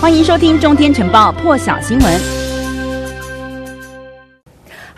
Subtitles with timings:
[0.00, 2.47] 欢迎收听《中天晨报》破晓新闻。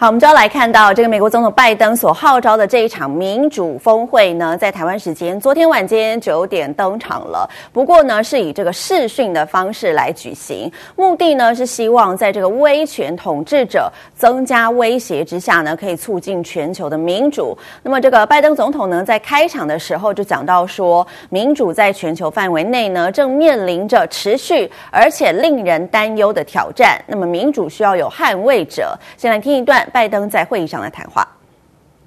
[0.01, 7.47] 好，我们就要来看到这个美国总统拜登所号召的这一场民主峰会呢，在台湾时间昨天晚间九点登场了。
[7.71, 17.55] 不过呢，是以这个视讯的方式来举行，目的呢是希望在这个威权统治者增加威胁之下呢，可以促进全球的民主。
[17.83, 26.99] 那么，这个拜登总统呢，在开场的时候就讲到说，民主在全球范围内呢，正面临着持续而且令人担忧的挑战。
[27.07, 28.99] 那么，民主需要有捍卫者。
[29.19, 29.87] 先来听一段。
[29.90, 31.28] 拜登在会议上的谈话。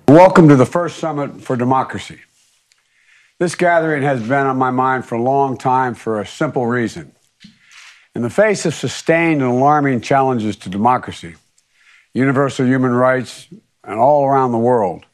[0.06, 2.20] Welcome to the first summit for democracy.
[3.38, 7.12] This gathering has been on my mind for a long time for a simple reason.
[8.14, 11.34] In the face of sustained and alarming challenges to democracy,
[12.14, 13.48] universal human rights,
[13.84, 15.04] and all around the world,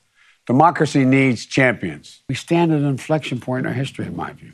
[0.47, 2.23] democracy needs champions.
[2.29, 4.53] We stand at an inflection point in our history, in my view.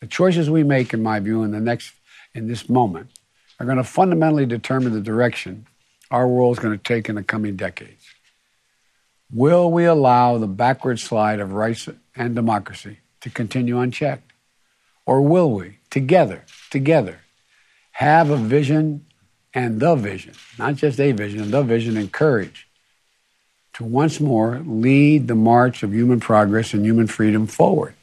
[0.00, 1.92] The choices we make, in my view, in the next,
[2.34, 3.10] in this moment,
[3.58, 5.66] are going to fundamentally determine the direction
[6.11, 8.05] our world is going to take in the coming decades.
[9.31, 14.31] Will we allow the backward slide of rights and democracy to continue unchecked?
[15.05, 17.19] Or will we, together, together,
[17.91, 19.05] have a vision
[19.53, 22.67] and the vision, not just a vision, the vision and courage
[23.73, 27.93] to once more lead the march of human progress and human freedom forward?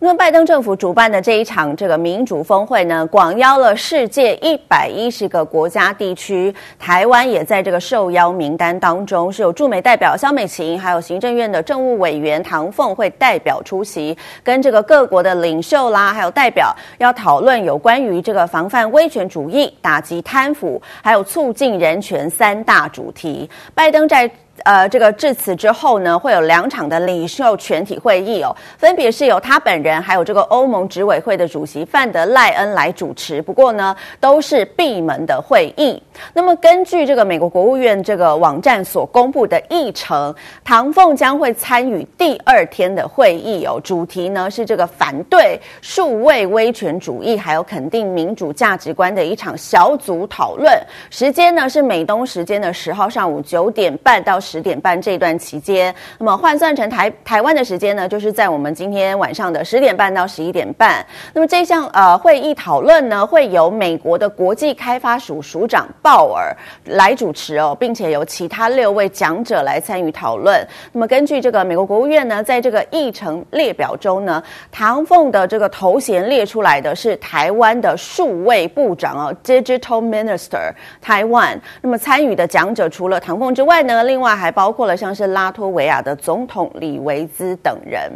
[0.00, 23.50] 那么，拜登政府主办的这一场这个民主峰会呢，广邀了世界一百一十个国家地区，台湾也在这个受邀名单当中，是有驻美代表萧美琴，还有行政院的政务委员唐凤会代表出席，跟这个各国的领袖啦，还有代表要讨论有关于这个防范威权主义、打击贪腐，还有促进人权三大主题。
[23.74, 24.30] 拜登在。
[24.64, 33.40] 呃，这个致辞之后呢，会有两场的领袖全体会议哦，分别是由他本人还有这个欧盟执委会的主席范德赖恩来主持。
[33.42, 36.02] 不过呢，都是闭门的会议。
[36.32, 40.34] 那么，根据这个美国国务院这个网站所公布的议程，
[40.64, 50.72] 唐凤将会参与第二天的会议哦，主题呢是这个反对数位威权主义，还有肯定民主价值观的一场小组讨论。
[51.10, 61.04] 时间呢是美东时间的十号上午九点半到十点半这段期间，那么换算成台台湾的时间呢，就是在我们今天晚上的十点半到十一点半。
[61.34, 70.66] 那么这项呃会议讨论呢，会由美国的国际开发署署长鲍尔来主持哦，并且由其他六位讲者来参与讨论。
[70.92, 74.42] 那么根据这个美国国务院呢，在这个议程列表中呢，
[74.72, 80.72] 唐凤的这个头衔列出来的是台湾的数位部长哦，Digital Minister
[81.02, 81.60] 台湾。
[81.82, 88.10] 那么参与的讲者除了唐凤之外呢，另外还包括了像是拉脱维亚的总统李维兹等人。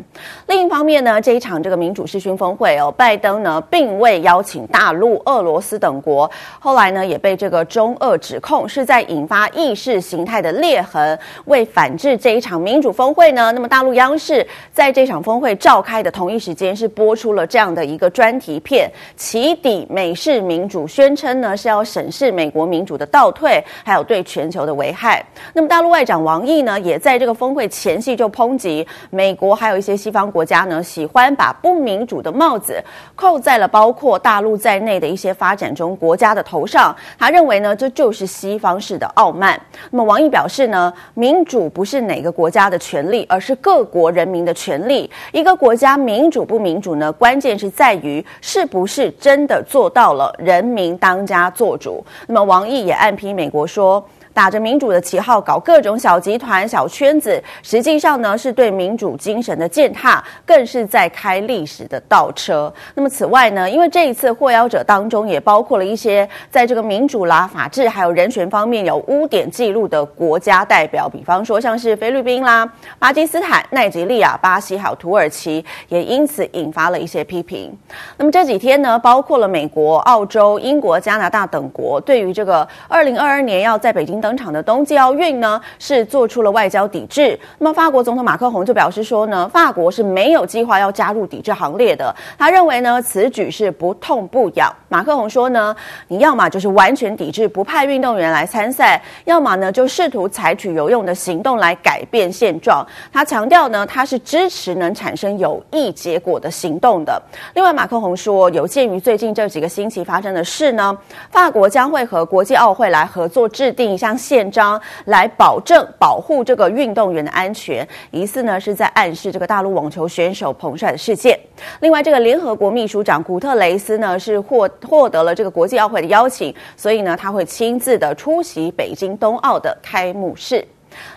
[0.46, 6.30] 另一方面呢，这一场这个民主视讯峰会哦，拜登呢并未邀请大陆、俄罗斯等国。
[6.60, 11.18] 后来呢，也被这个中俄指控是在引发意识形态的裂痕。
[11.46, 25.20] 为反制这一场民主峰会呢，那么大陆央视在这场峰会召开的同一时间是播出了这样的一个专题片，起底美式民主，宣称呢是要审视美国民主的倒退，还有对全球的危害。
[25.52, 26.11] 那么大陆外长。
[26.20, 32.82] 王毅呢，也在这个峰会前夕就抨击美国，还有一些西方国家呢，喜欢把不民主的帽子
[33.14, 36.94] 扣在了包括大陆在内的一些发展中国家的头上。
[37.18, 39.60] 他认为呢，这就是西方式的傲慢。
[39.90, 45.10] 那么王毅表示呢，民主不是哪个国家的权利，而是各国人民的权利。
[45.30, 52.04] 一个国家民主不民主呢，关键是在于是不是真的做到了人民当家作主。
[52.26, 62.72] 那么王毅也暗批美国说，打着民主的旗号搞各种小集团、小圈子，实际上呢是对民主精神的践踏，更是在开历史的倒车。
[62.94, 72.66] 那么此外呢，因为这一次获邀者当中也包括了一些在这个民主啦、法治还有人权方面有污点记录的国家代表，比方说像是菲律宾啦、
[72.98, 77.76] 巴基斯坦、奈及利亚、巴西还有土耳其，也因此引发了一些批评。
[78.16, 87.38] 那么这几天呢，包括了美国、澳洲、英国、加拿大等国，对于这个二零二二年要在北京登场的冬季奥运呢，是做出了外交抵制。
[87.58, 92.14] 那么法国总统马克宏就表示说呢，法国是没有计划要加入抵制行列的。
[92.38, 94.72] 他认为呢，此举是不痛不痒。
[94.88, 95.74] 马克宏说呢，
[96.06, 102.86] 你要么就是完全抵制，不派运动员来参赛，要么呢就试图采取有用的行动来改变现状。
[103.12, 107.20] 他强调呢，他是支持能产生有益结果的行动的。
[107.54, 110.96] 另外，马克宏说，有鉴于最近这几个星期发生的事呢，
[111.30, 114.11] 法国将会和国际奥会来合作制定一项。
[114.16, 121.38] 宪章来保证保护这个运动员的安全，疑似呢是在暗示这个大陆网球选手彭帅的事件。
[121.80, 130.64] 另外，这个联合国秘书长古特雷斯呢是获获得了这个国际奥会的邀请，所以呢他会亲自的出席北京冬奥的开幕式。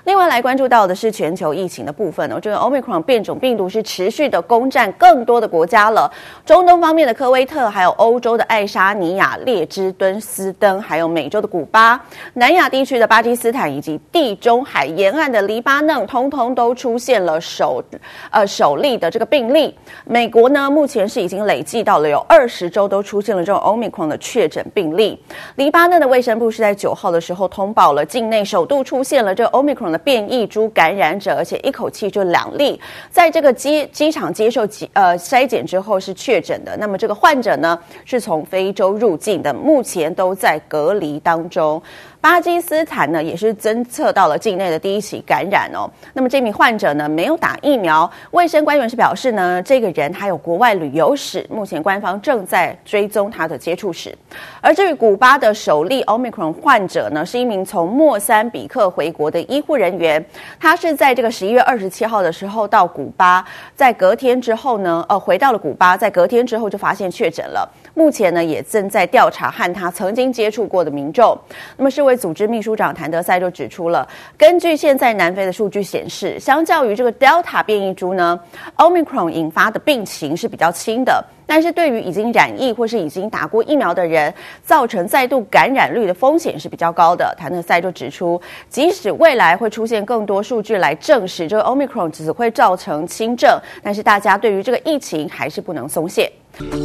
[0.03, 6.11] 另外来关注到的是全球疫情的部分哦，这个 Omicron 变种病毒是持续的攻占更多的国家了。
[6.45, 11.99] 中东方面的科威特，还有欧洲的爱沙尼亚、列支敦斯登，还有美洲的古巴，
[12.33, 17.83] 南亚地区的巴基斯坦，以及地中海沿岸的黎巴嫩，通通都出现了首
[18.31, 19.75] 呃首例的这个病例。
[20.05, 25.19] 美国呢，目前是已经累计到了有二十周都出现了这种 Omicron 的确诊病例。
[25.55, 32.79] 黎巴嫩的卫生部是在九号的时候通报了境内首度出现了这个 Omicron 的变异株感染者，而且一口气就两例，
[33.09, 34.61] 在这个机机场接受
[34.93, 36.77] 呃筛检之后是确诊的。
[36.77, 41.81] 那么这个患者呢，是从非洲入境的，目前都在隔离当中。
[42.25, 45.87] 巴基斯坦呢，也是侦测到了境内的第一起感染哦。
[46.11, 54.11] 那么这名患者呢，没有打疫苗，卫生官员是表示呢，这个人还有国外旅游史，目前官方正在追踪他的接触史。
[54.59, 60.25] 而至于古巴的首例 Omicron 患者呢，是一名从莫桑比克回国的医护人员，
[60.59, 63.45] 他是在这个十一月二十七号的时候到古巴，
[63.75, 67.71] 在隔天之后呢，呃，回到了古巴，在隔天之后就发现确诊了。
[67.93, 71.37] 目前呢，也正在调查和他曾经接触过的民众。
[71.77, 74.07] 那么，世组织秘书长谭德赛就指出了，
[74.37, 78.39] 根据现在南非的数据显示，相较于这个 Delta 变异株呢
[78.77, 81.23] ，Omicron 引发的病情是比较轻的。
[81.45, 84.33] 但是对于已经染疫或是已经打过疫苗的人，
[84.63, 87.35] 造成再度感染率的风险是比较高的。
[87.37, 96.31] 谭德塞就指出，即使未来会出现更多数据来证实这个 Omicron 只会造成轻症，但是大家对于这个疫情还是不能松懈。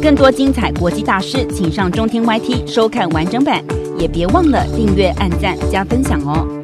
[0.01, 3.63] 更多精彩国际大师，请上中天 YT 收看完整版，
[3.97, 6.60] 也别忘了订阅、按赞、加分享哦。